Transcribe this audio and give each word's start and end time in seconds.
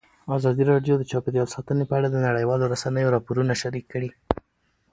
ازادي 0.37 0.63
راډیو 0.71 0.95
د 0.97 1.03
چاپیریال 1.11 1.47
ساتنه 1.55 1.83
په 1.87 1.93
اړه 1.97 2.07
د 2.11 2.17
نړیوالو 2.27 2.69
رسنیو 2.73 3.13
راپورونه 3.15 3.53
شریک 3.61 3.85
کړي. 3.93 4.09